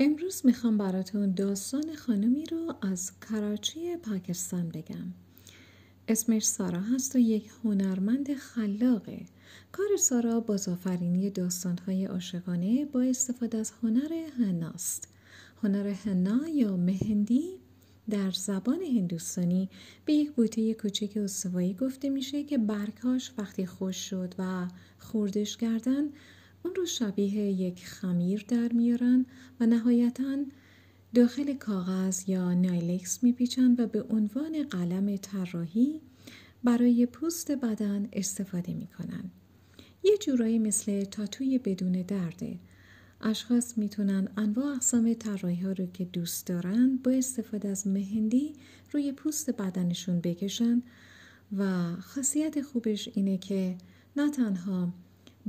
[0.00, 5.12] امروز می‌خوام براتون داستان خانمی رو از کراچی پاکستان بگم.
[6.08, 9.20] اسمش سارا هست و یک هنرمند خلاقه.
[9.72, 15.08] کار سارا بازآفرینی داستانهای عاشقانه با استفاده از هنر هناست
[15.62, 17.50] هنر هنا یا مهندی
[18.10, 19.68] در زبان هندوستانی
[20.04, 24.66] به یک بوته کوچک استوایی گفته میشه که برگهاش وقتی خوش شد و
[24.98, 26.08] خوردش کردن
[26.64, 29.26] اون رو شبیه یک خمیر در میارن
[29.60, 30.44] و نهایتا
[31.14, 36.00] داخل کاغذ یا نایلکس میپیچن و به عنوان قلم طراحی
[36.64, 39.30] برای پوست بدن استفاده می‌کنن.
[40.04, 42.58] یه جورایی مثل تاتوی بدون درده.
[43.20, 48.52] اشخاص می‌تونن انواع اقسام طراحی ها رو که دوست دارن با استفاده از مهندی
[48.92, 50.82] روی پوست بدنشون بکشن
[51.58, 53.76] و خاصیت خوبش اینه که
[54.16, 54.92] نه تنها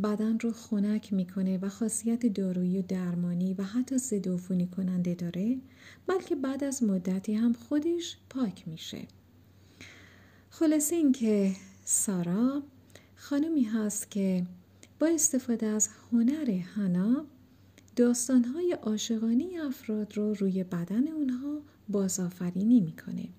[0.04, 4.28] بدن رو خنک می‌کنه و خاصیت دارویی و درمانی و حتی ضد
[4.72, 5.58] کننده داره
[6.08, 9.08] بلکه بعد از مدتی هم خودش پاک میشه.
[10.50, 11.52] خلاصه اینکه
[11.86, 12.64] سارا
[13.16, 14.46] خانمی هست که
[15.00, 17.26] با استفاده از هنر هنا
[17.96, 23.30] داستانهای عاشقانه افراد رو روی بدن اونها بازآفرینی می‌کنه.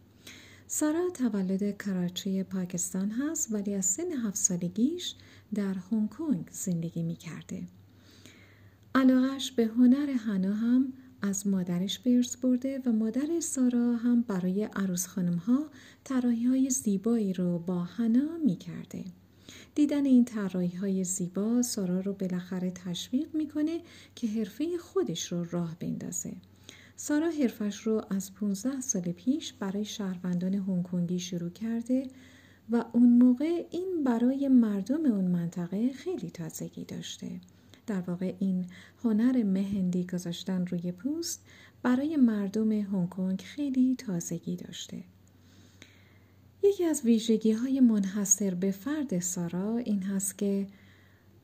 [0.70, 5.14] سارا تولد کراچی پاکستان هست ولی از سن هفت سالگیش
[5.55, 7.62] در هنگ کنگ زندگی می کرده.
[8.94, 15.06] علاقش به هنر حنا هم از مادرش به برده و مادر سارا هم برای عروس
[15.06, 15.66] خانم ها
[16.05, 19.05] تراحی های زیبایی رو با حنا می کرده.
[19.74, 23.80] دیدن این طراحی های زیبا سارا رو بالاخره تشویق می‌کنه
[24.14, 26.33] که حرفه خودش رو راه بندازه.
[27.01, 32.07] سارا حرفش رو از 15 سال پیش برای شهروندان هنگ شروع کرده
[32.71, 37.41] و اون موقع این برای مردم اون منطقه خیلی تازگی داشته.
[37.87, 38.67] در واقع این
[39.05, 41.45] هنر مهندی گذاشتن روی پوست
[41.83, 45.05] برای مردم هنگ کنگ خیلی تازگی داشته.
[46.63, 50.67] یکی از ویژگی های منحصر به فرد سارا این هست که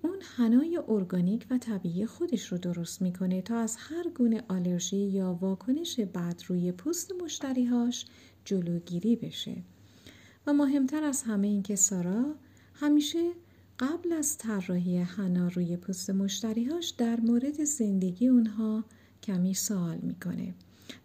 [0.04, 5.38] اون حنای ارگانیک و طبیعی خودش رو درست می‌کنه تا از هر گونه آلرژی یا
[5.40, 8.06] واکنش بد روی پوست مشتریهاش
[8.44, 9.56] جلوگیری بشه.
[10.46, 12.34] و مهمتر از همه این که سارا
[12.74, 13.30] همیشه
[13.78, 18.84] قبل از طراحی حنا روی پوست مشتریهاش در مورد زندگی اونها
[19.22, 20.54] کمی سوال می‌کنه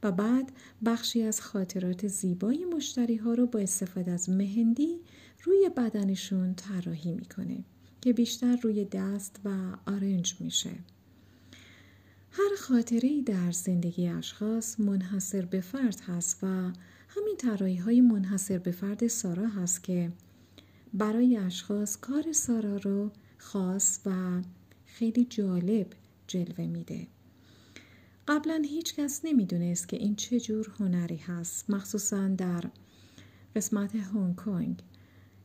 [0.03, 0.51] و بعد
[0.85, 4.99] بخشی از خاطرات زیبای مشتری ها رو با استفاده از مهندی
[5.43, 7.63] روی بدنشون طراحی می‌کنه.
[8.01, 9.49] که بیشتر روی دست و
[9.85, 10.71] آرنج میشه.
[12.31, 16.47] هر خاطره در زندگی اشخاص منحصر به فرد هست و
[17.09, 20.11] همین طراحی های منحصر به فرد سارا هست که
[20.93, 24.41] برای اشخاص کار سارا رو خاص و
[24.85, 25.87] خیلی جالب
[26.27, 27.07] جلوه میده.
[28.27, 32.63] قبلا هیچ کس نمی‌دونست که این چه جور هنری هست مخصوصا در
[33.55, 34.83] قسمت هنگ کنگ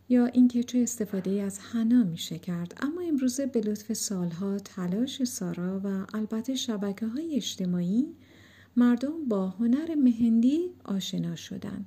[0.09, 5.81] یا اینکه چه استفاده از حنا میشه کرد اما امروزه به لطف سالها تلاش سارا
[5.85, 8.07] و البته شبکه های اجتماعی
[8.77, 11.87] مردم با هنر مهندی آشنا شدن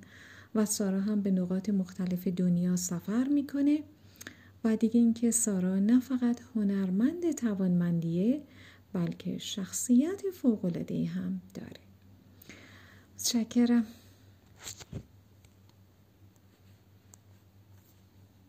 [0.56, 3.84] و سارا هم به نقاط مختلف دنیا سفر می‌کنه
[4.64, 8.42] و دیگه اینکه سارا نه فقط هنرمند توانمندیه
[8.94, 11.82] بلکه شخصیت فوق‌العاده‌ای هم داره.
[13.16, 13.86] متشکرم.